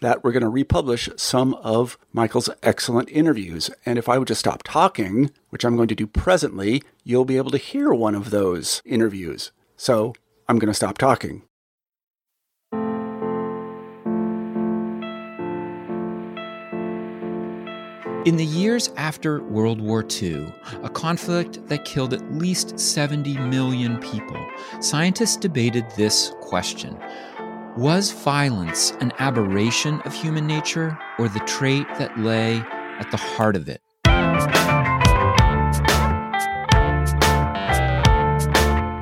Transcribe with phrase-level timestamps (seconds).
[0.00, 3.70] that we're going to republish some of Michael's excellent interviews.
[3.84, 7.36] And if I would just stop talking, which I'm going to do presently, you'll be
[7.36, 9.52] able to hear one of those interviews.
[9.76, 10.14] So
[10.48, 11.42] I'm going to stop talking.
[18.26, 23.98] In the years after World War II, a conflict that killed at least 70 million
[24.00, 24.44] people,
[24.80, 26.98] scientists debated this question
[27.76, 32.56] Was violence an aberration of human nature or the trait that lay
[32.98, 33.82] at the heart of it?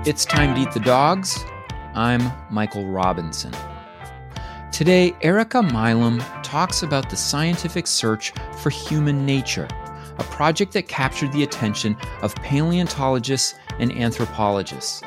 [0.04, 1.38] It's time to eat the dogs.
[1.94, 3.52] I'm Michael Robinson.
[4.72, 9.68] Today, Erika Milam talks about the scientific search for human nature,
[10.18, 15.00] a project that captured the attention of paleontologists and anthropologists.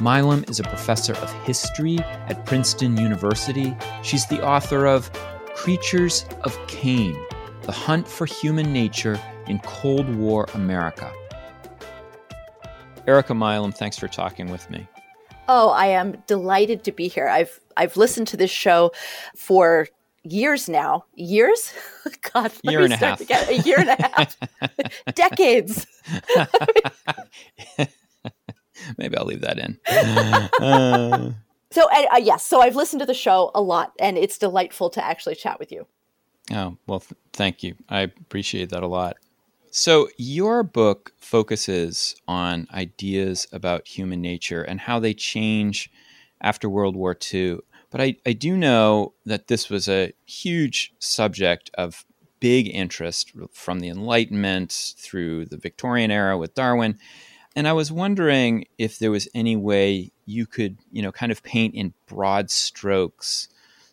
[0.00, 3.76] Milam is a professor of history at Princeton University.
[4.02, 5.10] She's the author of
[5.54, 7.16] Creatures of Cain
[7.62, 11.12] The Hunt for Human Nature in Cold War America.
[13.06, 14.86] Erika Milam, thanks for talking with me.
[15.48, 17.28] Oh, I am delighted to be here.
[17.28, 18.92] I've I've listened to this show
[19.36, 19.88] for
[20.24, 21.04] years now.
[21.14, 21.72] Years?
[22.32, 23.20] God, year and a half.
[23.20, 23.46] Again.
[23.48, 24.36] A year and a half.
[25.14, 25.86] Decades.
[28.98, 29.78] Maybe I'll leave that in.
[30.60, 31.32] Uh...
[31.72, 35.02] So, uh, yes, so I've listened to the show a lot, and it's delightful to
[35.02, 35.86] actually chat with you.
[36.52, 37.76] Oh, well, th- thank you.
[37.88, 39.16] I appreciate that a lot.
[39.70, 45.90] So, your book focuses on ideas about human nature and how they change
[46.42, 47.60] after World War II.
[47.90, 52.04] But I, I do know that this was a huge subject of
[52.38, 56.98] big interest from the Enlightenment through the Victorian era with Darwin.
[57.54, 61.42] And I was wondering if there was any way you could, you know, kind of
[61.42, 63.48] paint in broad strokes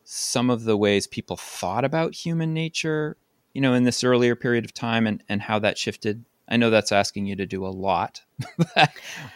[0.05, 3.15] some of the ways people thought about human nature
[3.53, 6.23] you know, in this earlier period of time and, and how that shifted?
[6.47, 8.21] I know that's asking you to do a lot,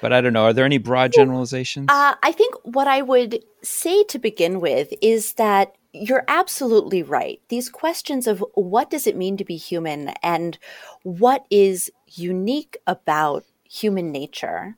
[0.01, 0.45] but I don't know.
[0.45, 1.87] Are there any broad generalizations?
[1.89, 7.39] Uh, I think what I would say to begin with is that you're absolutely right.
[7.49, 10.57] These questions of what does it mean to be human and
[11.03, 14.77] what is unique about human nature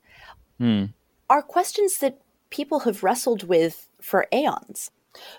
[0.57, 0.85] hmm.
[1.29, 4.91] are questions that people have wrestled with for aeons.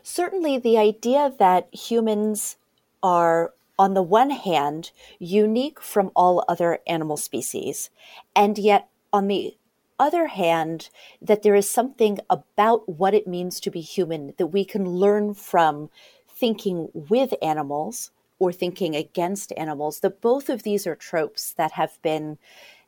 [0.03, 2.57] Certainly, the idea that humans
[3.03, 7.91] are on the one hand, unique from all other animal species,
[8.35, 9.57] and yet on the
[9.99, 10.89] other hand,
[11.21, 15.35] that there is something about what it means to be human that we can learn
[15.35, 15.91] from
[16.29, 21.99] thinking with animals or thinking against animals, that both of these are tropes that have
[22.03, 22.39] been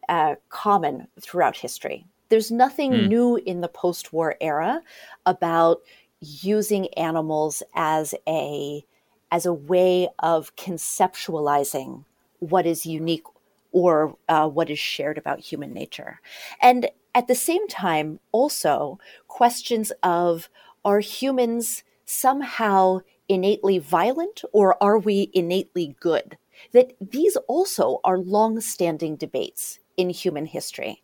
[0.09, 2.07] uh, common throughout history.
[2.29, 3.09] There's nothing mm.
[3.09, 4.83] new in the post war era
[5.25, 5.81] about
[6.21, 8.85] using animals as a
[9.31, 12.05] as a way of conceptualizing
[12.39, 13.25] what is unique
[13.73, 16.21] or uh, what is shared about human nature.
[16.63, 20.49] And at the same time, also questions of
[20.85, 26.39] are humans somehow innately violent or are we innately good?
[26.73, 31.03] That these also are long standing debates in human history.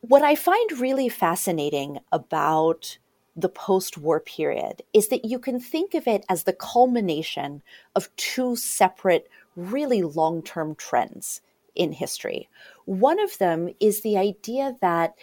[0.00, 2.96] What I find really fascinating about
[3.36, 7.62] the post war period is that you can think of it as the culmination
[7.96, 11.42] of two separate, really long term trends
[11.74, 12.48] in history.
[12.84, 15.14] One of them is the idea that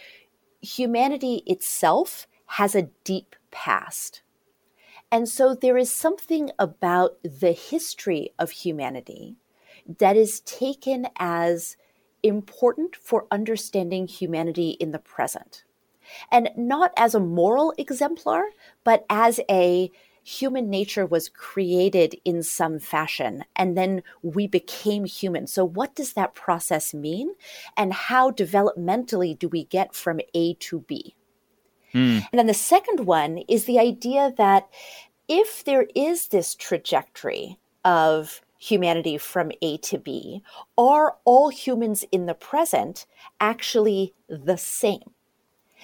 [0.62, 4.22] humanity itself has a deep past.
[5.10, 9.38] And so there is something about the history of humanity
[10.00, 11.78] that is taken as
[12.24, 15.64] important for understanding humanity in the present
[16.32, 18.50] and not as a moral exemplar,
[18.84, 19.92] but as a
[20.24, 25.48] human nature was created in some fashion and then we became human.
[25.48, 27.34] So, what does that process mean?
[27.76, 31.16] And how developmentally do we get from A to B?
[31.94, 32.26] Mm.
[32.32, 34.70] And then the second one is the idea that
[35.28, 40.44] if there is this trajectory of humanity from A to B,
[40.78, 43.08] are all humans in the present
[43.40, 45.12] actually the same?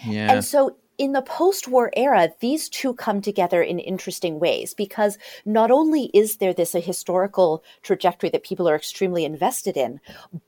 [0.05, 0.31] Yeah.
[0.31, 5.17] And so in the post war era, these two come together in interesting ways because
[5.43, 9.99] not only is there this a historical trajectory that people are extremely invested in,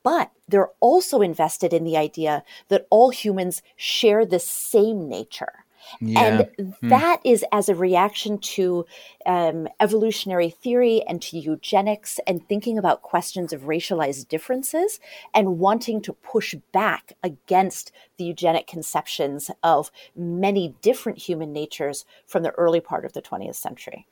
[0.04, 5.66] but they're also invested in the idea that all humans share the same nature.
[6.02, 6.20] Yeah.
[6.22, 6.90] And Hmm.
[6.90, 8.86] that is as a reaction to
[9.26, 15.00] um, evolutionary theory and to eugenics and thinking about questions of racialized differences
[15.34, 22.44] and wanting to push back against the eugenic conceptions of many different human natures from
[22.44, 24.06] the early part of the 20th century.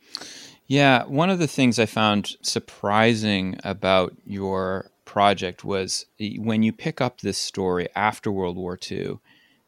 [0.67, 6.99] Yeah, one of the things I found surprising about your project was when you pick
[6.99, 9.19] up this story after World War II,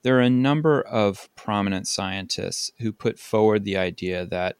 [0.03, 4.55] there are a number of prominent scientists who put forward the idea that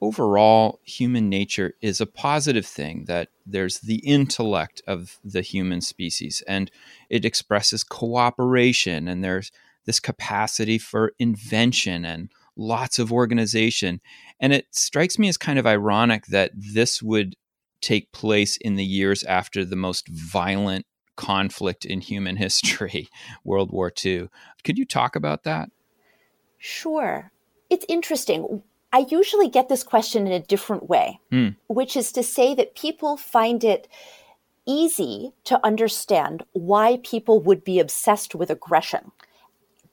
[0.00, 6.42] overall human nature is a positive thing, that there's the intellect of the human species
[6.48, 6.70] and
[7.08, 9.52] it expresses cooperation and there's
[9.86, 14.00] this capacity for invention and lots of organization.
[14.38, 17.36] And it strikes me as kind of ironic that this would
[17.80, 20.86] take place in the years after the most violent
[21.20, 23.08] conflict in human history,
[23.44, 24.28] World War II.
[24.64, 25.70] Could you talk about that?
[26.58, 27.30] Sure.
[27.68, 28.62] It's interesting.
[28.92, 31.48] I usually get this question in a different way, Hmm.
[31.68, 33.86] which is to say that people find it
[34.66, 39.12] easy to understand why people would be obsessed with aggression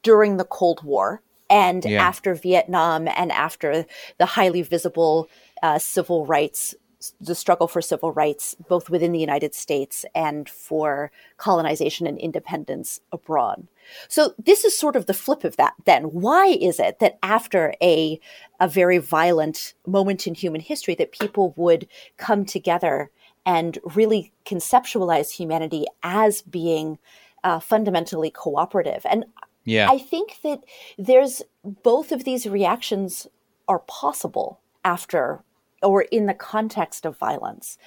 [0.03, 2.01] during the Cold War and Yeah.
[2.09, 3.85] after Vietnam and after
[4.18, 5.29] the highly visible
[5.63, 6.75] uh, civil rights,
[7.22, 13.02] the struggle for civil rights, both within the United States and for colonization and independence
[13.12, 13.68] abroad.
[14.08, 16.06] So this is sort of the flip of that then.
[16.06, 18.20] Why is it that after a,
[18.60, 23.12] a very violent moment in human history that people would come together
[23.46, 26.98] and really conceptualize humanity as being
[27.44, 29.06] uh, fundamentally cooperative?
[29.10, 29.26] And
[29.64, 29.88] Yeah.
[29.90, 30.64] I think that
[30.98, 33.28] there's both of these reactions
[33.68, 35.44] are possible after
[35.83, 37.77] or in the context of violence.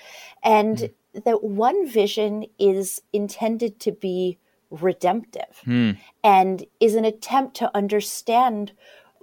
[0.42, 0.90] And
[1.24, 4.38] that one vision is intended to be
[4.70, 5.92] redemptive Hmm.
[6.22, 8.72] and is an attempt to understand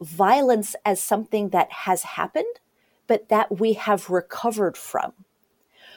[0.02, 2.60] violence as something that has happened,
[3.08, 5.14] but that we have recovered from.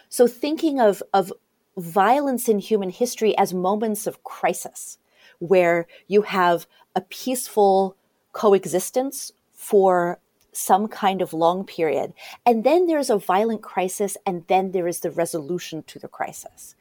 [0.09, 1.33] So thinking of, of
[1.77, 4.99] violence in human history as moments of crisis,
[5.39, 7.97] where you have a peaceful
[8.33, 10.21] coexistence for
[10.53, 12.13] some kind of long period.
[12.45, 16.75] And then there's a violent crisis, and then there is the resolution to the crisis.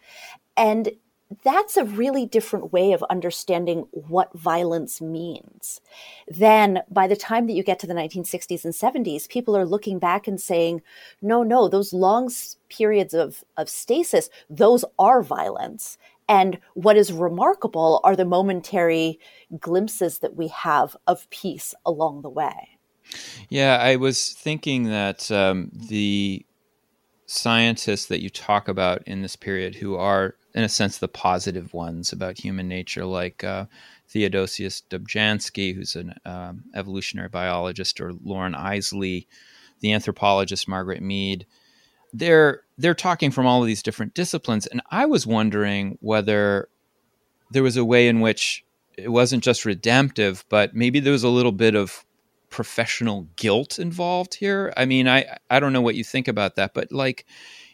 [0.57, 0.91] And
[1.43, 5.79] that's a really different way of understanding what violence means.
[6.27, 9.99] Then, by the time that you get to the 1960s and 70s, people are looking
[9.99, 10.81] back and saying,
[11.21, 12.31] no, no, those long
[12.69, 15.99] periods of, of stasis, those are violence.
[16.27, 19.19] And what is remarkable are the momentary
[19.59, 22.78] glimpses that we have of peace along the way.
[23.49, 26.45] Yeah, I was thinking that um, the
[27.25, 31.73] scientists that you talk about in this period, who are, in a sense, the positive
[31.73, 33.65] ones about human nature, like uh,
[34.07, 39.27] Theodosius Dobzhansky, who's an um, evolutionary biologist, or Loren Eiseley,
[39.79, 41.45] the anthropologist Margaret Mead,
[42.13, 46.69] they're they're talking from all of these different disciplines, and I was wondering whether
[47.51, 48.65] there was a way in which
[48.97, 52.05] it wasn't just redemptive, but maybe there was a little bit of
[52.49, 54.73] professional guilt involved here.
[54.77, 57.25] I mean, I I don't know what you think about that, but like,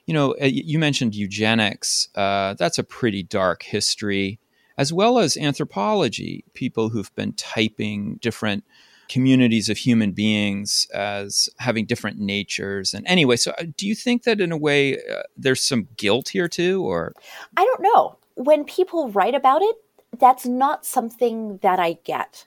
[0.05, 2.09] you know, uh, you mentioned eugenics.
[2.15, 4.39] Uh, that's a pretty dark history,
[4.77, 6.43] as well as anthropology.
[6.53, 8.63] People who've been typing different
[9.07, 12.93] communities of human beings as having different natures.
[12.93, 16.29] And anyway, so uh, do you think that in a way uh, there's some guilt
[16.29, 17.13] here too, or
[17.57, 18.17] I don't know.
[18.35, 19.75] When people write about it,
[20.19, 22.45] that's not something that I get.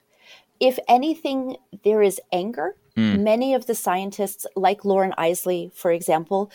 [0.59, 2.75] If anything, there is anger.
[2.95, 3.23] Hmm.
[3.23, 6.51] Many of the scientists, like Loren Eiseley, for example,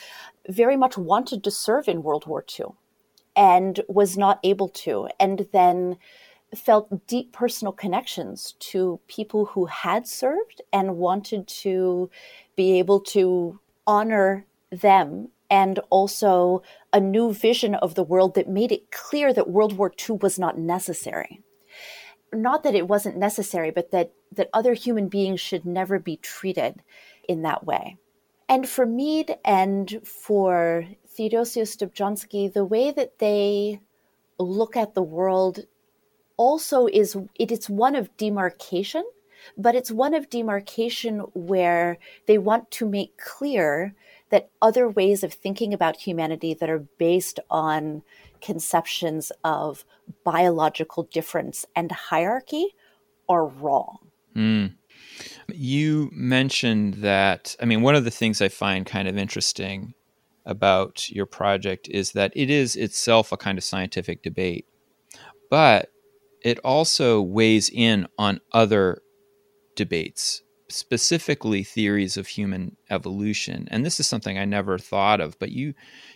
[0.49, 2.67] very much wanted to serve in World War II
[3.37, 5.97] and was not able to, and then
[6.55, 12.11] felt deep personal connections to people who had served and wanted to
[12.57, 18.73] be able to honor them and also a new vision of the world that made
[18.73, 21.41] it clear that World War II was not necessary.
[22.35, 26.83] Not that it wasn't necessary, but that, that other human beings should never be treated
[27.29, 27.97] in that way.
[28.49, 33.81] And for Mead and for Theodosius Dobzhansky, the way that they
[34.39, 35.61] look at the world
[36.37, 39.05] also is it is one of demarcation
[39.57, 43.95] but it's one of demarcation where they want to make clear
[44.31, 48.03] that other ways of thinking about humanity that are based on
[48.45, 49.85] conceptions of
[50.23, 52.75] biological difference and hierarchy
[53.29, 53.99] are wrong.
[54.37, 54.75] Mm.
[55.53, 59.95] You mentioned that, I mean, one of the things I find kind of interesting
[60.45, 64.67] about your project is that it is itself a kind of scientific debate,
[65.51, 65.91] but
[66.43, 69.01] it also weighs in on other
[69.75, 73.67] debates, specifically theories of human evolution.
[73.71, 75.73] And this is something I never thought of, but you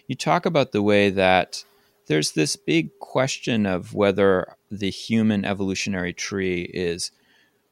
[0.06, 1.64] you talk about the way that
[2.08, 7.10] there's this big question of whether the human evolutionary tree is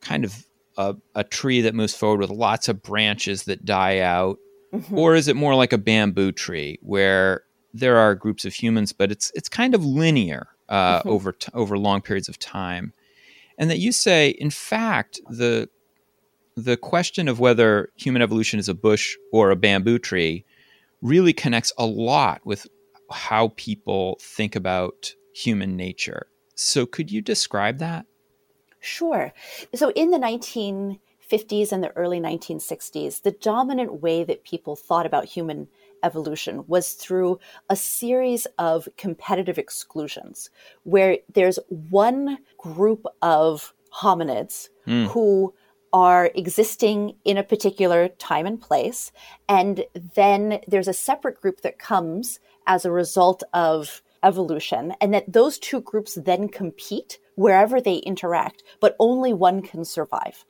[0.00, 0.44] kind of
[0.76, 4.38] a, a tree that moves forward with lots of branches that die out,
[4.72, 4.96] mm-hmm.
[4.96, 9.10] or is it more like a bamboo tree where there are groups of humans, but
[9.10, 11.08] it's it's kind of linear uh, mm-hmm.
[11.08, 12.92] over t- over long periods of time,
[13.58, 15.68] and that you say, in fact, the
[16.56, 20.44] the question of whether human evolution is a bush or a bamboo tree
[21.02, 22.66] really connects a lot with
[23.10, 26.28] how people think about human nature.
[26.54, 28.06] So, could you describe that?
[28.80, 29.32] Sure.
[29.74, 35.26] So, in the 1950s and the early 1960s, the dominant way that people thought about
[35.26, 35.68] human
[36.02, 40.50] evolution was through a series of competitive exclusions,
[40.84, 45.06] where there's one group of hominids mm.
[45.08, 45.54] who
[45.92, 49.12] are existing in a particular time and place.
[49.48, 49.84] And
[50.14, 55.58] then there's a separate group that comes as a result of evolution, and that those
[55.58, 60.44] two groups then compete wherever they interact, but only one can survive.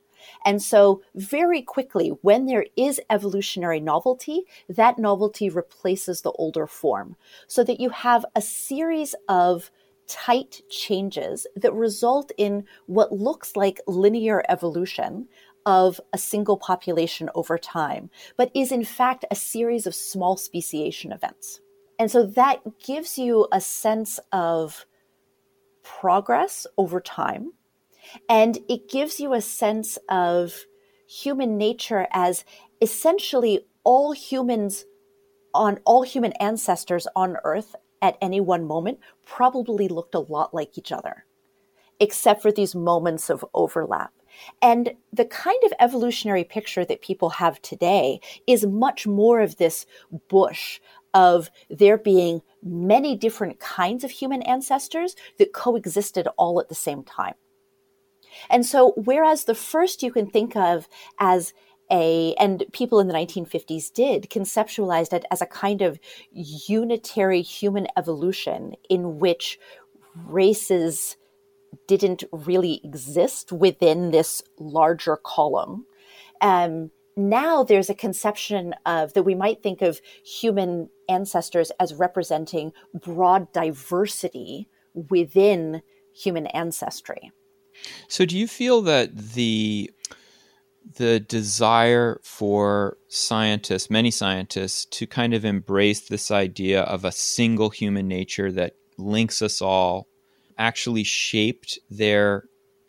[0.45, 7.15] And so, very quickly, when there is evolutionary novelty, that novelty replaces the older form,
[7.47, 9.71] so that you have a series of
[10.07, 15.27] tight changes that result in what looks like linear evolution
[15.65, 21.11] of a single population over time, but is in fact a series of small speciation
[21.11, 21.59] events.
[21.99, 24.85] And so that gives you a sense of
[25.83, 27.53] progress over time.
[28.29, 30.65] And it gives you a sense of
[31.07, 32.45] human nature as
[32.81, 34.85] essentially all humans
[35.53, 40.77] on all human ancestors on Earth at any one moment probably looked a lot like
[40.77, 41.25] each other,
[41.99, 44.11] except for these moments of overlap.
[44.61, 49.85] And the kind of evolutionary picture that people have today is much more of this
[50.29, 50.79] bush
[51.17, 57.03] of there being many different kinds of human ancestors that coexisted all at the same
[57.03, 57.33] time.
[58.51, 60.87] And so, whereas the first you can think of
[61.19, 61.55] as
[61.89, 65.99] a, and people in the 1950s did, conceptualized it as a kind of
[66.31, 69.57] unitary human evolution in which
[70.27, 71.17] races
[71.87, 75.87] didn't really exist within this larger column.
[76.41, 82.71] Um, now there's a conception of that we might think of human ancestors as representing
[82.93, 85.81] broad diversity within
[86.13, 87.31] human ancestry.
[88.07, 89.91] So do you feel that the
[90.95, 97.69] the desire for scientists, many scientists, to kind of embrace this idea of a single
[97.69, 100.07] human nature that links us all
[100.57, 102.45] actually shaped their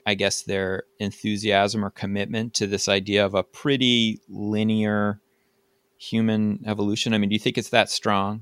[0.08, 5.20] I guess their enthusiasm or commitment to this idea of a pretty linear
[5.98, 7.12] human evolution?
[7.12, 8.40] I mean, do you think it's that strong?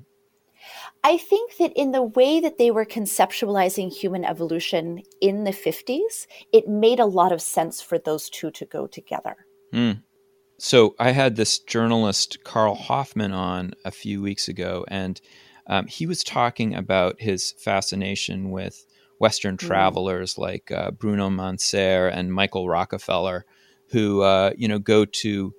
[1.02, 6.28] I think that in the way that they were conceptualizing human evolution in the 50s,
[6.52, 9.35] it made a lot of sense for those two to go together.
[9.75, 10.04] Mm.
[10.58, 15.20] So I had this journalist, Carl Hoffman, on a few weeks ago, and
[15.66, 18.87] um, he was talking about his fascination with
[19.18, 19.66] Western mm.
[19.66, 23.44] travelers like uh, Bruno Manser and Michael Rockefeller,
[23.90, 25.54] who uh, you know go to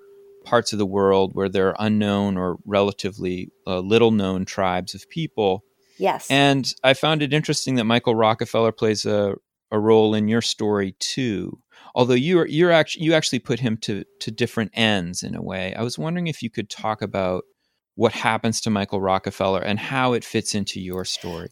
[0.47, 5.09] parts of the world where there are unknown or relatively uh, little known tribes of
[5.09, 5.65] people.
[5.97, 6.27] Yes.
[6.29, 9.35] And I found it interesting that Michael Rockefeller plays a,
[9.71, 11.59] a role in your story too.
[11.95, 15.73] Although you're you're actually you actually put him to to different ends in a way.
[15.75, 17.43] I was wondering if you could talk about
[17.95, 21.49] what happens to Michael Rockefeller and how it fits into your story.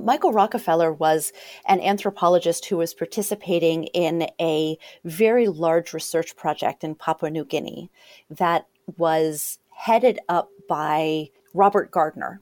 [0.00, 1.32] Michael Rockefeller was
[1.66, 7.90] an anthropologist who was participating in a very large research project in Papua New Guinea
[8.30, 12.40] that was headed up by Robert Gardner.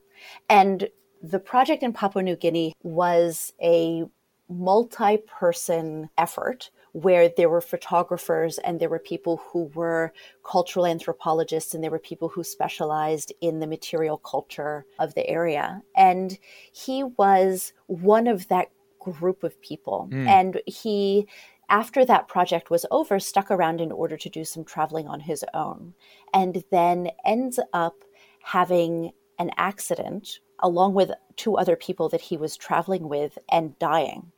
[0.49, 0.89] And
[1.21, 4.05] the project in Papua New Guinea was a
[4.49, 10.11] multi person effort where there were photographers and there were people who were
[10.43, 15.81] cultural anthropologists and there were people who specialized in the material culture of the area.
[15.95, 16.37] And
[16.73, 20.09] he was one of that group of people.
[20.11, 20.27] Mm.
[20.27, 21.27] And he
[21.69, 25.45] after that project was over, stuck around in order to do some traveling on his
[25.53, 25.93] own,
[26.33, 27.95] and then ends up
[28.43, 34.31] having an accident along with two other people that he was traveling with and dying.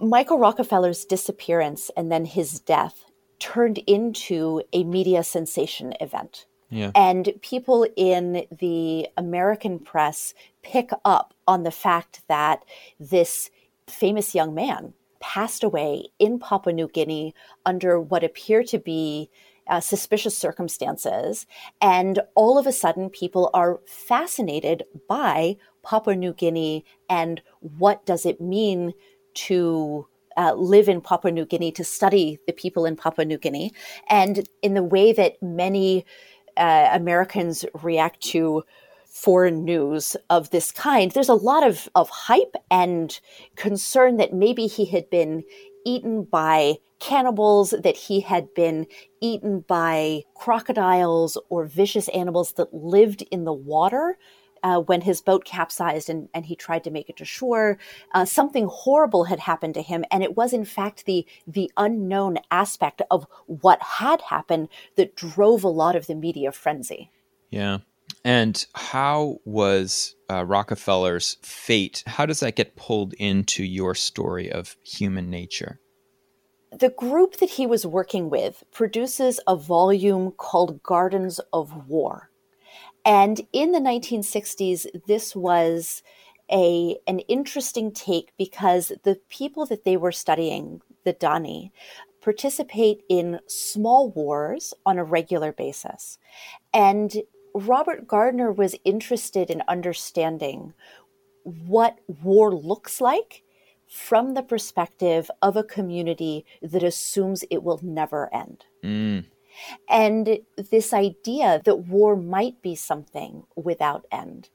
[0.00, 3.04] Michael Rockefeller's disappearance and then his death
[3.38, 6.46] turned into a media sensation event.
[6.70, 6.90] Yeah.
[6.94, 12.64] And people in the American press pick up on the fact that
[12.98, 13.50] this
[13.86, 17.34] famous young man passed away in Papua New Guinea
[17.64, 19.30] under what appear to be
[19.68, 21.46] uh, suspicious circumstances.
[21.80, 28.26] And all of a sudden, people are fascinated by Papua New Guinea and what does
[28.26, 28.94] it mean
[29.34, 33.72] to uh, live in Papua New Guinea, to study the people in Papua New Guinea,
[34.08, 36.04] and in the way that many
[36.56, 38.64] uh, Americans react to
[39.06, 43.20] foreign news of this kind, there's a lot of, of hype and
[43.54, 45.44] concern that maybe he had been
[45.86, 48.86] eaten by cannibals, that he had been
[49.20, 54.16] eaten by crocodiles or vicious animals that lived in the water
[54.64, 57.78] uh, when his boat capsized and, and he tried to make it to shore.
[58.12, 62.38] Uh, something horrible had happened to him, and it was in fact the the unknown
[62.50, 67.10] aspect of what had happened that drove a lot of the media frenzy.
[67.50, 67.78] Yeah.
[68.24, 72.02] And how was uh, Rockefeller's fate?
[72.06, 75.78] How does that get pulled into your story of human nature?
[76.72, 82.30] The group that he was working with produces a volume called Gardens of War.
[83.04, 86.02] And in the 1960s, this was
[86.50, 91.70] a an interesting take because the people that they were studying, the Dani,
[92.20, 96.18] participate in small wars on a regular basis.
[96.72, 97.14] And
[97.54, 100.72] Robert Gardner was interested in understanding
[101.44, 103.42] what war looks like
[103.86, 108.64] from the perspective of a community that assumes it will never end.
[108.82, 109.26] Mm.
[109.88, 114.48] And this idea that war might be something without end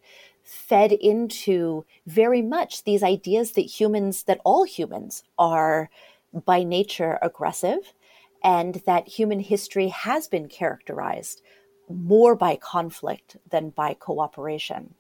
[0.50, 5.92] fed into very much these ideas that humans, that all humans are
[6.44, 7.94] by nature aggressive,
[8.44, 11.44] and that human history has been characterized
[11.88, 14.96] more by conflict than by cooperation.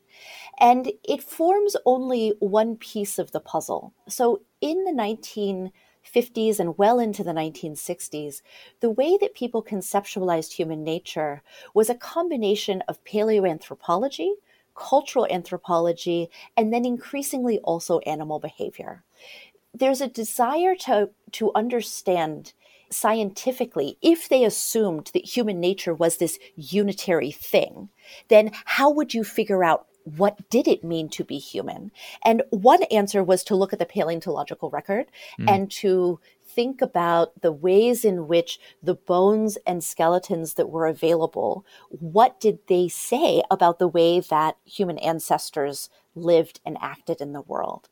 [0.60, 3.94] And it forms only one piece of the puzzle.
[4.08, 5.72] So in the 19
[6.06, 8.42] 50s and well into the 1960s,
[8.80, 11.42] the way that people conceptualized human nature
[11.74, 14.32] was a combination of paleoanthropology,
[14.76, 19.04] cultural anthropology, and then increasingly also animal behavior.
[19.74, 22.54] There's a desire to, to understand
[22.92, 27.90] scientifically, if they assumed that human nature was this unitary thing,
[28.30, 31.92] then how would you figure out what did it mean to be human?
[32.24, 35.08] And one answer was to look at the paleontological record
[35.40, 35.50] mm.
[35.50, 41.66] and to think about the ways in which the bones and skeletons that were available,
[41.90, 47.42] what did they say about the way that human ancestors lived and acted in the
[47.42, 47.88] world?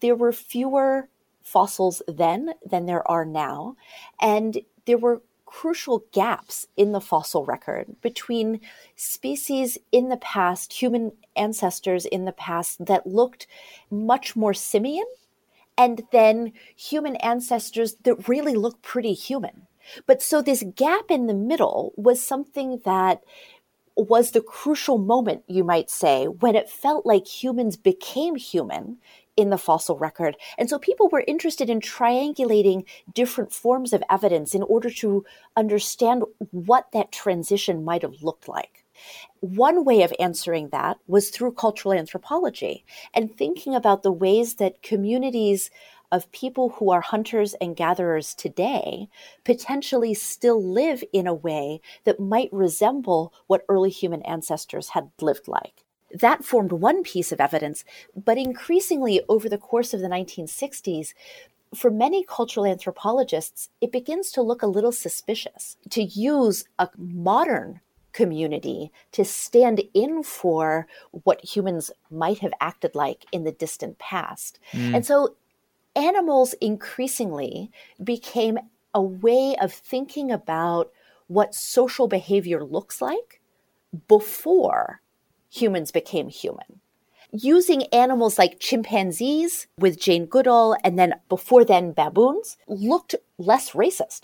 [0.00, 1.08] There were fewer
[1.42, 3.76] fossils then than there are now.
[4.20, 8.58] And there were crucial gaps in the fossil record between
[8.96, 13.46] species in the past, human ancestors in the past that looked
[13.90, 15.04] much more simian,
[15.76, 19.66] and then human ancestors that really look pretty human.
[20.06, 23.22] But so this gap in the middle was something that
[23.94, 28.96] was the crucial moment, you might say, when it felt like humans became human
[29.36, 30.36] in the fossil record.
[30.58, 35.24] And so people were interested in triangulating different forms of evidence in order to
[35.56, 38.84] understand what that transition might have looked like.
[39.40, 44.82] One way of answering that was through cultural anthropology and thinking about the ways that
[44.82, 45.70] communities
[46.12, 49.08] of people who are hunters and gatherers today
[49.44, 55.48] potentially still live in a way that might resemble what early human ancestors had lived
[55.48, 55.81] like.
[56.14, 61.14] That formed one piece of evidence, but increasingly over the course of the 1960s,
[61.74, 67.80] for many cultural anthropologists, it begins to look a little suspicious to use a modern
[68.12, 74.58] community to stand in for what humans might have acted like in the distant past.
[74.72, 74.96] Mm.
[74.96, 75.34] And so
[75.96, 77.70] animals increasingly
[78.02, 78.58] became
[78.94, 80.92] a way of thinking about
[81.26, 83.40] what social behavior looks like
[84.08, 85.00] before
[85.52, 86.80] humans became human.
[87.30, 94.22] Using animals like chimpanzees with Jane Goodall and then before then baboons looked less racist.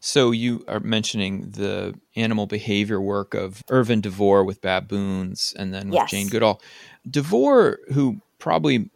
[0.00, 5.88] So you are mentioning the animal behavior work of Irven DeVore with baboons and then
[5.88, 6.10] with yes.
[6.10, 6.60] Jane Goodall.
[7.08, 8.90] DeVore, who probably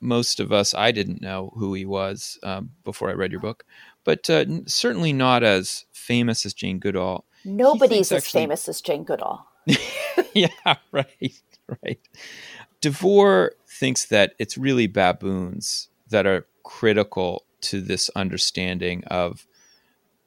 [0.00, 3.64] most of us, I didn't know who he was um, before I read your book,
[4.04, 7.24] but uh, certainly not as famous as Jane Goodall.
[7.44, 9.46] Nobody's as actually, famous as Jane Goodall.
[10.34, 10.48] yeah,
[10.92, 11.42] right,
[11.82, 12.00] right.
[12.80, 19.46] Devore thinks that it's really baboons that are critical to this understanding of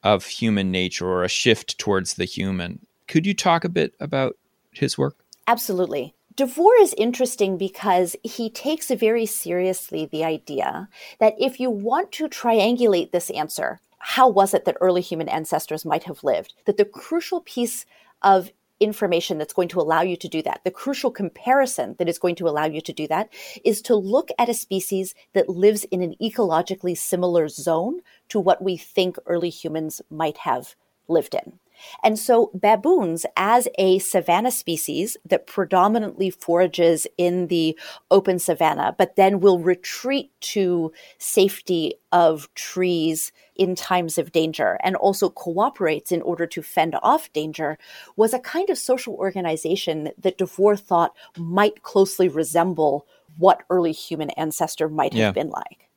[0.03, 2.85] of human nature or a shift towards the human.
[3.07, 4.37] Could you talk a bit about
[4.71, 5.17] his work?
[5.47, 6.13] Absolutely.
[6.35, 12.27] Devore is interesting because he takes very seriously the idea that if you want to
[12.27, 16.53] triangulate this answer, how was it that early human ancestors might have lived?
[16.65, 17.85] That the crucial piece
[18.21, 22.19] of information that's going to allow you to do that, the crucial comparison that is
[22.19, 23.29] going to allow you to do that,
[23.63, 28.63] is to look at a species that lives in an ecologically similar zone to what
[28.63, 30.75] we think early humans might have
[31.07, 31.59] lived in.
[32.03, 37.77] And so baboons, as a savanna species that predominantly forages in the
[38.11, 44.95] open savanna, but then will retreat to safety of trees in times of danger and
[44.95, 47.77] also cooperates in order to fend off danger,
[48.15, 53.07] was a kind of social organization that Devore thought might closely resemble
[53.37, 55.89] what early human ancestor might have been like.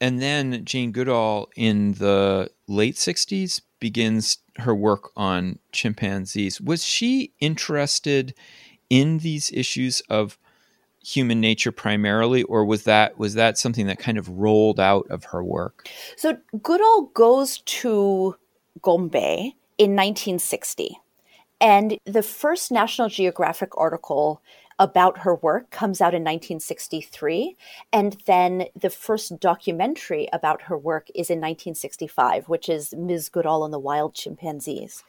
[0.00, 6.60] And then Jane Goodall in the late 60s begins her work on chimpanzees.
[6.60, 8.34] Was she interested
[8.88, 10.38] in these issues of
[11.02, 15.24] human nature primarily or was that was that something that kind of rolled out of
[15.24, 15.88] her work?
[16.16, 18.36] So Goodall goes to
[18.82, 20.98] Gombe in 1960.
[21.60, 24.42] And the first National Geographic article
[24.80, 27.56] about her work comes out in 1963.
[27.92, 33.28] And then the first documentary about her work is in 1965, which is Ms.
[33.28, 35.04] Goodall and the Wild Chimpanzees.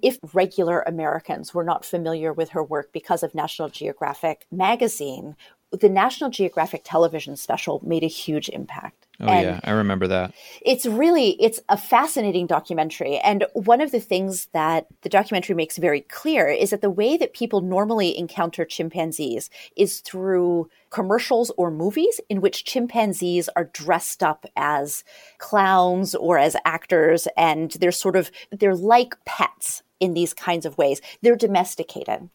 [0.00, 5.34] If regular Americans were not familiar with her work because of National Geographic magazine,
[5.72, 9.05] the National Geographic television special made a huge impact.
[9.20, 10.34] Oh and yeah, I remember that.
[10.60, 15.78] It's really it's a fascinating documentary and one of the things that the documentary makes
[15.78, 21.70] very clear is that the way that people normally encounter chimpanzees is through commercials or
[21.70, 25.04] movies in which chimpanzees are dressed up as
[25.38, 30.76] clowns or as actors and they're sort of they're like pets in these kinds of
[30.78, 31.00] ways.
[31.22, 32.28] They're domesticated.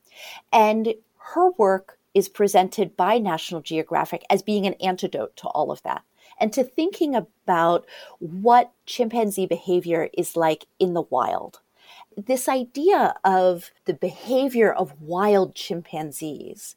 [0.52, 0.94] And
[1.34, 6.04] her work is presented by National Geographic as being an antidote to all of that
[6.42, 7.86] and to thinking about
[8.20, 11.62] what chimpanzee behavior is like in the wild.
[12.18, 16.76] This idea of the behavior of wild chimpanzees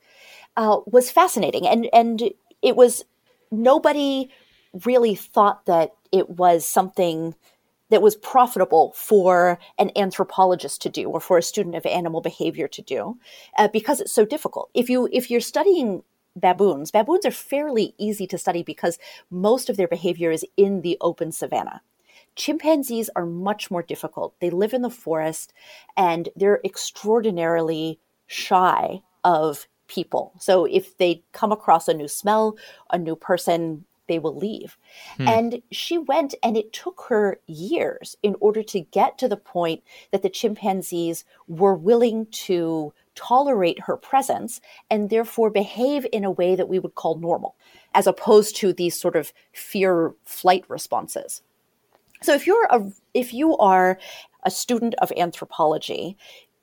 [0.56, 2.22] uh, was fascinating, and and
[2.62, 3.04] it was
[3.50, 4.30] nobody
[4.84, 7.34] really thought that it was something
[7.90, 12.66] that was profitable for an anthropologist to do or for a student of animal behavior
[12.66, 13.18] to do
[13.58, 16.02] uh, because it's so difficult if you if you're studying
[16.36, 18.98] baboons baboons are fairly easy to study because
[19.30, 21.80] most of their behavior is in the open savanna
[22.36, 25.52] chimpanzees are much more difficult they live in the forest
[25.96, 32.56] and they're extraordinarily shy of people so if they come across a new smell
[32.90, 34.76] a new person they will leave.
[35.16, 35.28] Hmm.
[35.28, 39.82] And she went, and it took her years in order to get to the point
[40.10, 46.56] that the chimpanzees were willing to tolerate her presence and therefore behave in a way
[46.56, 47.56] that we would call normal,
[47.94, 51.42] as opposed to these sort of fear flight responses.
[52.22, 53.98] So if you're a if you are
[54.44, 56.16] a student of anthropology,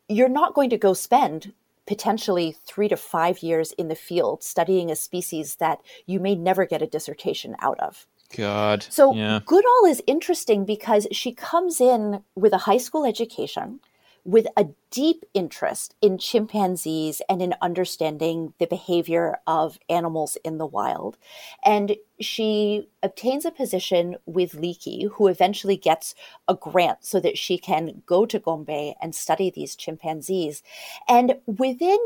[0.08, 1.54] you're not going to go spend
[1.88, 6.66] potentially three to five years in the field studying a species that you may never
[6.66, 8.08] get a dissertation out of.
[8.36, 8.86] God.
[8.90, 9.40] So yeah.
[9.46, 13.82] Goodall is interesting because she comes in with a high school education
[14.24, 20.66] with a deep interest in chimpanzees and in understanding the behavior of animals in the
[20.66, 21.18] wild.
[21.64, 26.14] And she obtains a position with Leakey, who eventually gets
[26.48, 30.62] a grant so that she can go to Gombe and study these chimpanzees.
[31.08, 32.00] And within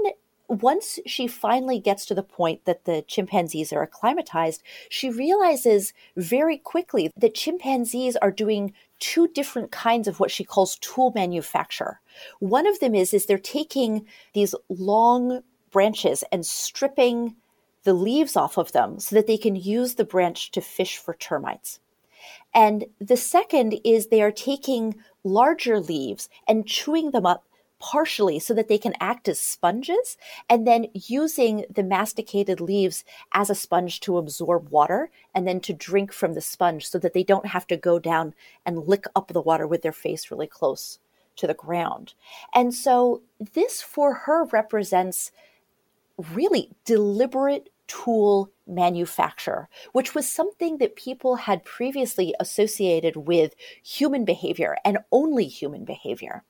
[0.48, 6.58] once she finally gets to the point that the chimpanzees are acclimatized, she realizes very
[6.58, 12.00] quickly that chimpanzees are doing two different kinds of what she calls tool manufacture.
[12.40, 17.36] One of them is is they're taking these long branches and stripping
[17.84, 21.14] the leaves off of them so that they can use the branch to fish for
[21.14, 21.80] termites.
[22.54, 27.46] And the second is they are taking larger leaves and chewing them up
[27.80, 30.18] partially so that they can act as sponges
[30.50, 35.74] and then using the masticated leaves as a sponge to absorb water and then to
[35.74, 38.34] drink from the sponge so that they don't have to go down
[38.66, 41.00] and lick up the water with their face really close
[41.36, 42.14] to the ground.
[42.54, 43.22] And so
[43.54, 45.32] this for her represents
[46.18, 54.78] really deliberate tool manufacture, which was something that people had previously associated with human behavior
[54.84, 56.44] and only human behavior.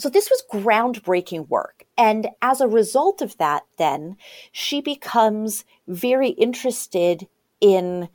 [0.00, 1.84] So this was groundbreaking work.
[1.98, 4.16] And as a result of that, then
[4.50, 7.28] she becomes very interested
[7.60, 8.08] in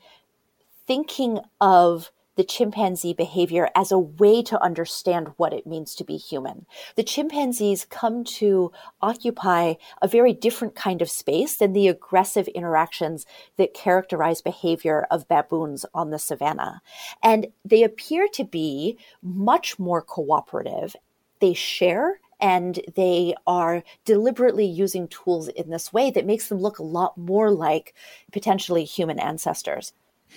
[0.88, 6.18] thinking of the chimpanzee behavior as a way to understand what it means to be
[6.18, 6.66] human.
[6.96, 8.72] The chimpanzees come to
[9.02, 13.26] occupy a very different kind of space than the aggressive interactions
[13.58, 16.82] that characterize behavior of baboons on the savannah.
[17.24, 20.96] And they appear to be much more cooperative.
[21.40, 26.80] They share and they are deliberately using tools in this way that makes them look
[26.80, 27.94] a lot more like
[28.32, 29.94] potentially human ancestors.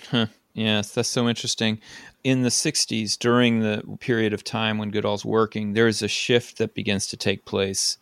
[0.09, 0.27] Huh.
[0.53, 1.79] Yes, that's so interesting.
[2.23, 6.57] In the 60s, during the period of time when Goodall's working, there is a shift
[6.57, 7.97] that begins to take place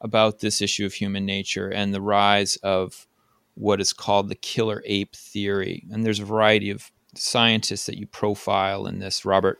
[0.00, 3.06] about this issue of human nature and the rise of
[3.54, 5.84] what is called the killer ape theory.
[5.90, 9.24] And there's a variety of scientists that you profile in this.
[9.24, 9.58] Robert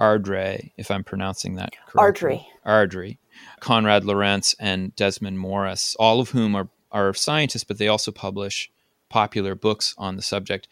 [0.00, 2.00] Ardrey, if I'm pronouncing that correctly.
[2.02, 2.46] Ardrey.
[2.64, 3.18] Ardrey.
[3.60, 8.70] Konrad Lorenz and Desmond Morris, all of whom are, are scientists, but they also publish
[9.08, 10.68] popular books on the subject.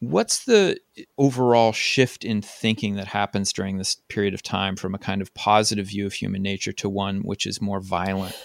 [0.00, 0.78] What's the
[1.16, 5.32] overall shift in thinking that happens during this period of time from a kind of
[5.34, 8.36] positive view of human nature to one which is more violent?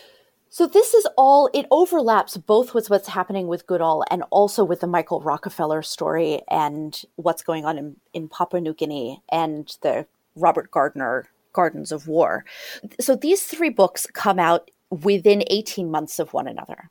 [0.54, 4.82] So this is all it overlaps both with what's happening with Goodall and also with
[4.82, 10.06] the Michael Rockefeller story and what's going on in, in Papua New Guinea and the
[10.36, 12.44] Robert Gardner Gardens of War.
[13.00, 16.90] So these three books come out within 18 months of one another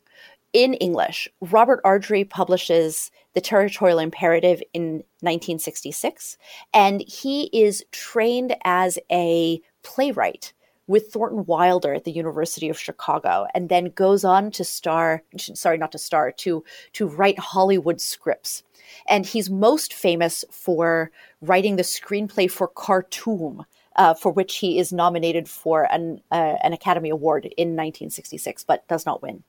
[0.52, 6.36] in English, Robert Ardrey publishes The Territorial Imperative in 1966,
[6.74, 10.52] and he is trained as a playwright
[10.90, 15.78] with Thornton Wilder at the University of Chicago, and then goes on to star, sorry,
[15.78, 18.64] not to star, to, to write Hollywood scripts.
[19.06, 24.92] And he's most famous for writing the screenplay for Khartoum, uh, for which he is
[24.92, 29.44] nominated for an, uh, an Academy Award in 1966, but does not win.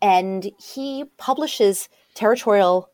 [0.00, 2.88] And he publishes Territorial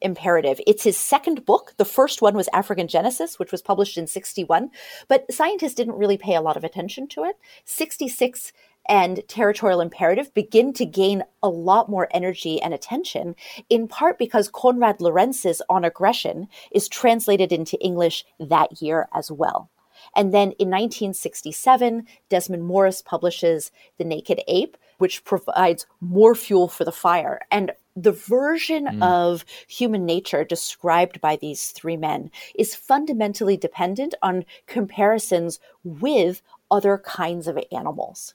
[0.00, 0.60] Imperative.
[0.66, 1.74] It's his second book.
[1.78, 4.70] The first one was African Genesis, which was published in 61,
[5.08, 7.36] but scientists didn't really pay a lot of attention to it.
[7.64, 8.52] 66
[8.88, 13.34] and Territorial Imperative begin to gain a lot more energy and attention,
[13.68, 19.70] in part because Konrad Lorenz's On Aggression is translated into English that year as well.
[20.14, 26.84] And then in 1967, Desmond Morris publishes The Naked Ape, which provides more fuel for
[26.84, 27.40] the fire.
[27.50, 29.02] And the version mm.
[29.02, 36.98] of human nature described by these three men is fundamentally dependent on comparisons with other
[36.98, 38.34] kinds of animals.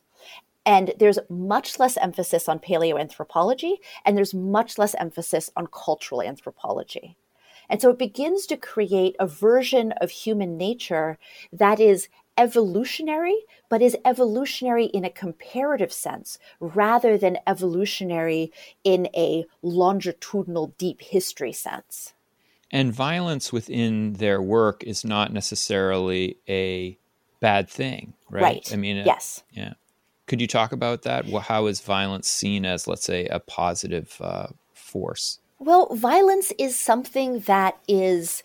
[0.66, 7.18] And there's much less emphasis on paleoanthropology, and there's much less emphasis on cultural anthropology.
[7.70, 11.18] And so it begins to create a version of human nature
[11.54, 13.36] that is evolutionary,
[13.70, 18.52] but is evolutionary in a comparative sense rather than evolutionary
[18.84, 22.14] in a longitudinal deep history sense.
[22.72, 26.98] And violence within their work is not necessarily a
[27.42, 28.42] bad thing, right?
[28.42, 28.70] right.
[28.72, 29.44] I mean, yes.
[29.52, 29.74] yeah.
[30.28, 31.26] Could you talk about that?
[31.30, 35.40] How is violence seen as, let's say, a positive uh, force?
[35.60, 38.42] Well, violence is something that is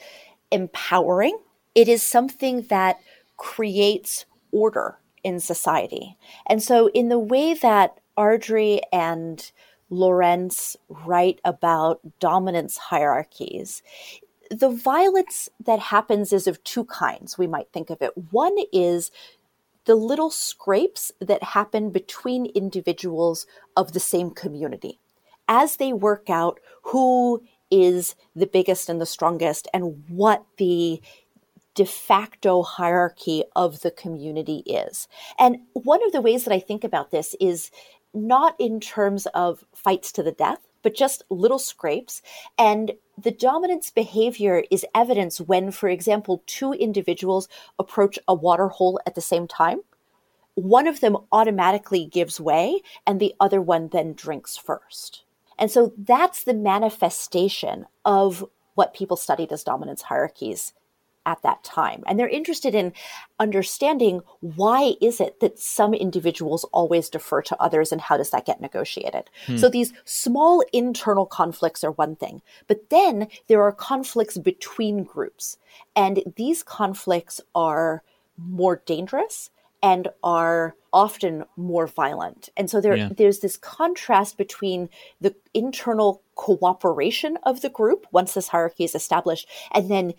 [0.51, 1.39] empowering.
[1.75, 2.99] It is something that
[3.37, 6.17] creates order in society.
[6.47, 9.51] And so, in the way that Ardrey and
[9.91, 13.83] Lorenz write about dominance hierarchies,
[14.51, 18.13] the violence that happens is of two kinds, we might think of it.
[18.31, 19.11] One is
[19.85, 23.47] the little scrapes that happen between individuals
[23.77, 24.99] of the same community
[25.49, 31.01] as they work out who is the biggest and the strongest and what the
[31.77, 35.07] de facto hierarchy of the community is.
[35.39, 37.71] And one of the ways that I think about this is
[38.15, 42.23] not in terms of fights to the death, but just little scrapes.
[42.59, 47.47] And the dominance behavior is evidence when, for example, two individuals
[47.79, 49.81] approach a water hole at the same time.
[50.55, 55.25] One of them automatically gives way, and the other one then drinks first.
[55.59, 60.73] And so that's the manifestation of what people studied as dominance hierarchies
[61.27, 62.93] at that time and they're interested in
[63.39, 68.47] understanding why is it that some individuals always defer to others and how does that
[68.47, 69.57] get negotiated hmm.
[69.57, 75.59] so these small internal conflicts are one thing but then there are conflicts between groups
[75.95, 78.03] and these conflicts are
[78.39, 79.51] more dangerous
[79.83, 82.49] and are often more violent.
[82.57, 83.11] And so there, yeah.
[83.15, 84.89] there's this contrast between
[85.21, 90.15] the internal cooperation of the group once this hierarchy is established, and then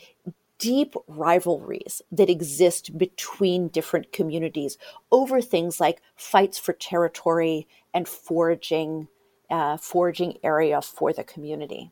[0.59, 4.77] deep rivalries that exist between different communities
[5.11, 9.07] over things like fights for territory and foraging,
[9.49, 11.91] uh, foraging area for the community.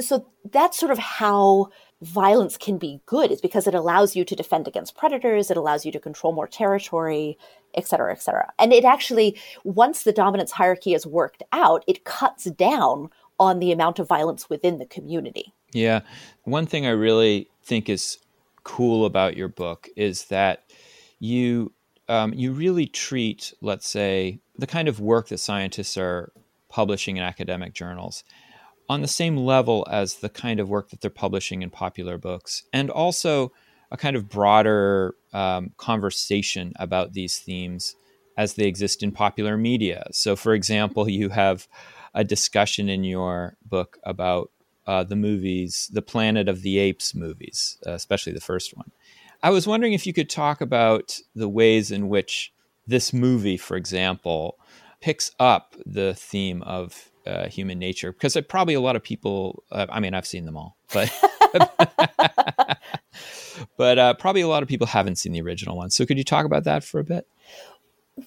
[0.00, 1.70] So that's sort of how
[2.02, 5.86] violence can be good is because it allows you to defend against predators it allows
[5.86, 7.38] you to control more territory
[7.74, 12.02] et cetera et cetera and it actually once the dominance hierarchy is worked out it
[12.02, 16.00] cuts down on the amount of violence within the community yeah
[16.44, 18.18] one thing i really think is
[18.64, 20.64] cool about your book is that
[21.18, 21.72] you
[22.08, 26.32] um, you really treat let's say the kind of work that scientists are
[26.68, 28.24] publishing in academic journals
[28.88, 32.64] on the same level as the kind of work that they're publishing in popular books,
[32.72, 33.50] and also
[33.90, 37.96] a kind of broader um, conversation about these themes
[38.36, 40.06] as they exist in popular media.
[40.12, 41.66] So, for example, you have
[42.14, 44.50] a discussion in your book about
[44.86, 48.90] uh, the movies, the Planet of the Apes movies, uh, especially the first one.
[49.42, 52.52] I was wondering if you could talk about the ways in which
[52.86, 54.58] this movie, for example,
[55.00, 59.86] picks up the theme of uh, human nature because probably a lot of people uh,
[59.90, 61.12] i mean i've seen them all but
[63.76, 66.24] but uh, probably a lot of people haven't seen the original one so could you
[66.24, 67.26] talk about that for a bit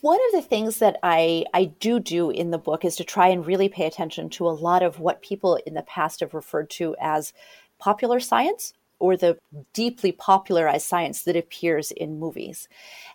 [0.01, 3.27] one of the things that I, I do do in the book is to try
[3.27, 6.69] and really pay attention to a lot of what people in the past have referred
[6.71, 7.33] to as
[7.77, 9.37] popular science or the
[9.73, 12.67] deeply popularized science that appears in movies.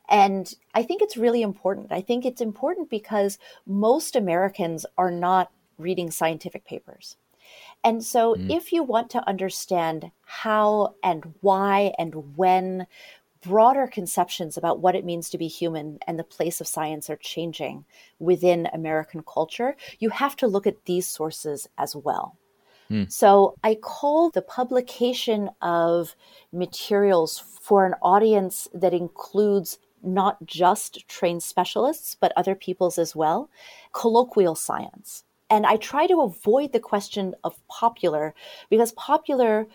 [0.09, 1.91] And I think it's really important.
[1.91, 7.17] I think it's important because most Americans are not reading scientific papers.
[7.83, 8.55] And so, mm.
[8.55, 12.87] if you want to understand how and why and when
[13.43, 17.17] broader conceptions about what it means to be human and the place of science are
[17.17, 17.85] changing
[18.19, 22.37] within American culture, you have to look at these sources as well.
[22.91, 23.11] Mm.
[23.11, 26.17] So, I call the publication of
[26.53, 33.49] materials for an audience that includes not just trained specialists, but other peoples as well,
[33.93, 35.25] colloquial science.
[35.49, 38.35] And I try to avoid the question of popular
[38.71, 39.67] because popular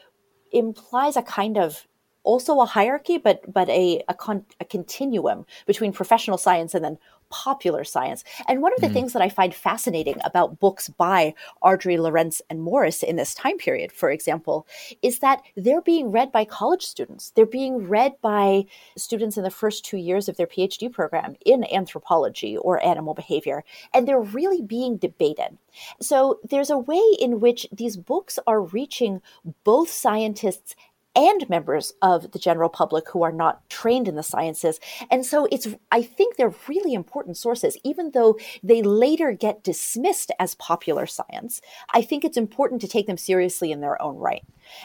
[0.51, 1.85] implies a kind of
[2.25, 6.97] also a hierarchy, but but a a, con, a continuum between professional science and then
[7.29, 8.23] popular science.
[8.47, 8.93] And one of the mm.
[8.93, 13.57] things that I find fascinating about books by Ardrey, Lorenz, and Morris in this time
[13.57, 14.67] period, for example,
[15.01, 17.31] is that they're being read by college students.
[17.31, 18.65] They're being read by
[18.97, 23.63] students in the first two years of their PhD program in anthropology or animal behavior,
[23.93, 25.57] and they're really being debated.
[26.01, 29.21] So there's a way in which these books are reaching
[29.63, 30.75] both scientists
[31.15, 34.79] and members of the general public who are not trained in the sciences.
[35.09, 40.31] And so it's, I think they're really important sources, even though they later get dismissed
[40.39, 41.61] as popular science.
[41.93, 44.43] I think it's important to take them seriously in their own right.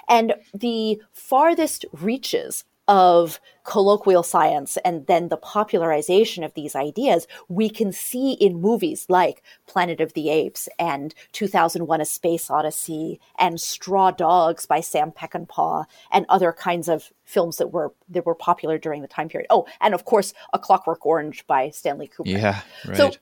[0.09, 7.70] And the farthest reaches of colloquial science and then the popularization of these ideas we
[7.70, 13.61] can see in movies like Planet of the Apes and 2001 A Space Odyssey and
[13.61, 18.76] Straw Dogs by Sam Peckinpah and other kinds of films that were that were popular
[18.76, 19.46] during the time period.
[19.50, 22.40] Oh, and of course A Clockwork Orange by Stanley Kubrick.
[22.40, 22.96] Yeah, right.
[22.96, 23.12] So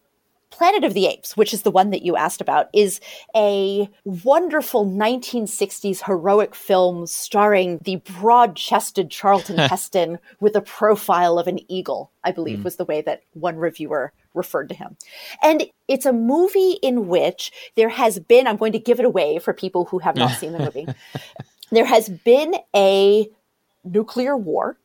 [0.59, 2.99] Planet of the Apes, which is the one that you asked about, is
[3.37, 11.47] a wonderful 1960s heroic film starring the broad chested Charlton Heston with a profile of
[11.47, 12.65] an eagle, I believe mm.
[12.65, 14.97] was the way that one reviewer referred to him.
[15.45, 19.39] And it's a movie in which there has been, I'm going to give it away
[19.39, 20.89] for people who have not seen the movie,
[21.71, 23.29] there has been a
[23.85, 24.77] nuclear war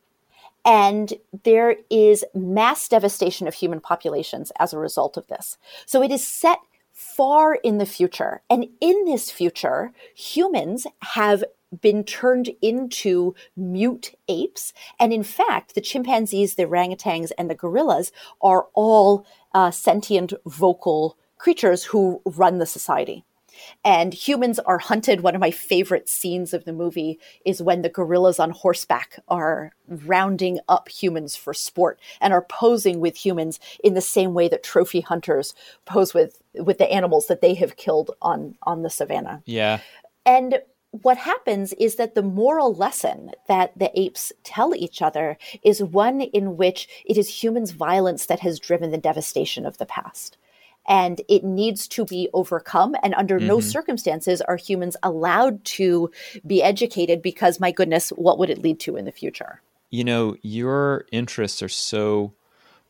[0.64, 5.58] and there is mass devastation of human populations as a result of this.
[5.86, 6.58] So it is set
[6.92, 8.42] far in the future.
[8.48, 11.44] And in this future, humans have
[11.80, 14.72] been turned into mute apes.
[15.00, 21.18] And in fact, the chimpanzees, the orangutans, and the gorillas are all uh, sentient vocal
[21.36, 23.24] creatures who run the society
[23.84, 25.20] and humans are hunted.
[25.20, 29.72] One of my favorite scenes of the movie is when the gorillas on horseback are
[29.88, 34.62] rounding up humans for sport and are posing with humans in the same way that
[34.62, 35.54] trophy hunters
[35.84, 39.42] pose with with the animals that they have killed on on the savannah.
[39.44, 39.80] Yeah.
[40.26, 40.60] And
[41.02, 46.20] what happens is that the moral lesson that the apes tell each other is one
[46.20, 50.36] in which it is humans' violence that has driven the devastation of the past
[50.86, 52.94] and it needs to be overcome.
[53.02, 53.48] And under mm-hmm.
[53.48, 56.10] no circumstances are humans allowed to
[56.46, 59.62] be educated because, my goodness, what would it lead to in the future?
[59.90, 62.34] You know, your interests are so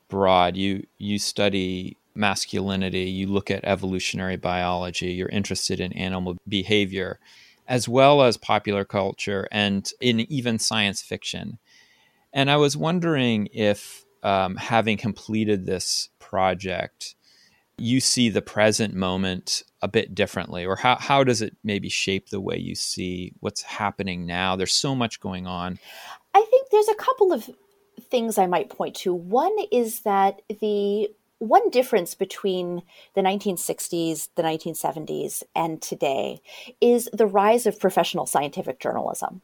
[0.09, 0.57] broad.
[0.57, 7.19] You you study masculinity, you look at evolutionary biology, you're interested in animal behavior,
[7.67, 11.59] as well as popular culture and in even science fiction.
[12.33, 17.15] And I was wondering if, um, having completed this project,
[17.77, 22.31] you see the present moment a bit differently, or how, how does it maybe shape
[22.31, 24.57] the way you see what's happening now?
[24.57, 25.79] There's so much going on.
[26.35, 27.51] I think there's a couple of
[28.01, 29.15] things I might point to.
[29.15, 32.83] One is that the one difference between
[33.15, 36.41] the 1960s, the 1970s, and today
[36.81, 39.43] is the rise of professional scientific journalism.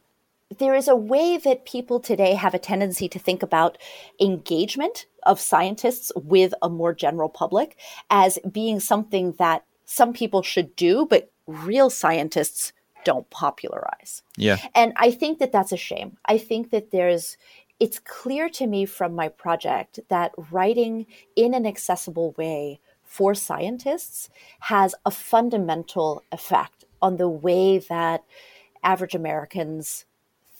[0.57, 3.77] There is a way that people today have a tendency to think about
[4.19, 7.77] engagement of scientists with a more general public
[8.09, 12.73] as being something that some people should do, but real scientists
[13.03, 14.23] don't popularize.
[14.37, 14.57] Yeah.
[14.75, 16.17] And I think that that's a shame.
[16.25, 17.37] I think that there's
[17.79, 24.29] it's clear to me from my project that writing in an accessible way for scientists
[24.59, 28.23] has a fundamental effect on the way that
[28.83, 30.05] average Americans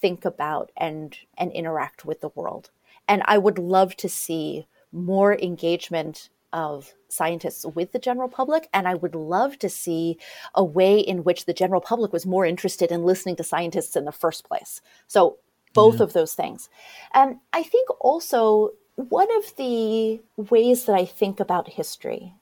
[0.01, 2.71] think about and and interact with the world.
[3.07, 8.67] And I would love to see more engagement of scientists with the general public.
[8.73, 10.17] And I would love to see
[10.53, 14.05] a way in which the general public was more interested in listening to scientists in
[14.05, 14.81] the first place.
[15.07, 15.37] So
[15.73, 16.03] both yeah.
[16.03, 16.69] of those things.
[17.13, 22.33] And I think also one of the ways that I think about history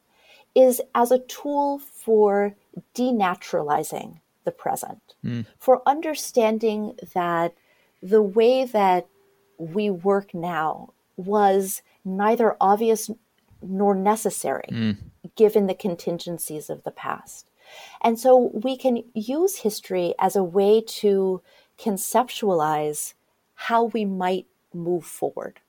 [0.55, 2.55] is as a tool for
[2.95, 5.46] denaturalizing the present, mm.
[5.58, 7.54] for understanding that
[8.02, 9.08] the way that
[9.58, 13.10] we work now was neither obvious
[13.62, 14.98] nor necessary mm.
[15.36, 17.46] given the contingencies of the past.
[18.02, 21.42] And so we can use history as a way to
[21.78, 23.14] conceptualize
[23.54, 25.60] how we might move forward.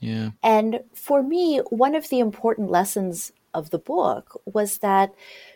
[0.00, 0.30] Yeah.
[0.42, 5.14] And for me, one of the important lessons of the book was that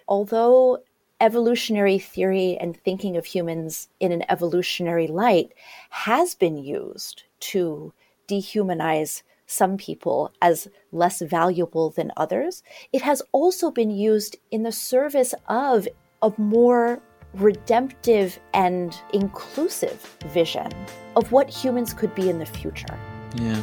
[0.09, 0.83] although
[1.21, 5.53] evolutionary theory and thinking of humans in an evolutionary light
[5.91, 7.93] has been used to
[8.29, 12.63] dehumanize some people as less valuable than others,
[12.93, 15.89] it has also been used in the service of
[16.23, 17.03] a more
[17.35, 20.71] redemptive and inclusive vision
[21.17, 22.99] of what humans could be in the future.
[23.35, 23.61] Yeah.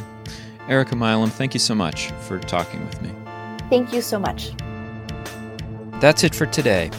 [0.68, 3.10] Erika Milam, thank you so much for talking with me.
[3.70, 4.52] Thank you so much.
[6.00, 6.90] That's it for today.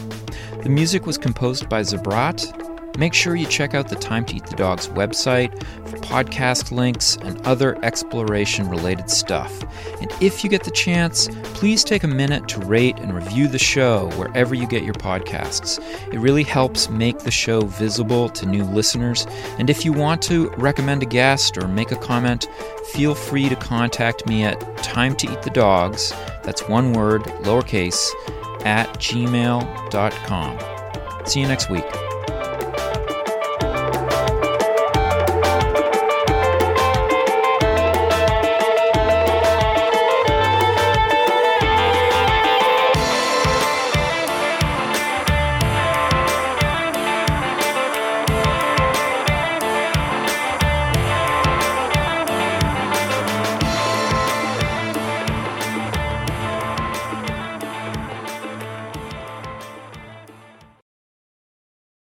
[0.62, 4.44] The music was composed by Zabrat Make sure you check out the Time to Eat
[4.44, 5.50] the Dogs website
[5.88, 9.62] for podcast links and other exploration related stuff.
[10.02, 13.58] And if you get the chance, please take a minute to rate and review the
[13.58, 15.78] show wherever you get your podcasts.
[16.12, 19.26] It really helps make the show visible to new listeners.
[19.58, 22.48] And if you want to recommend a guest or make a comment,
[22.92, 28.10] feel free to contact me at time to eat the dogs, that's one word, lowercase,
[28.64, 30.58] at gmail.com.
[31.26, 32.09] See you next week.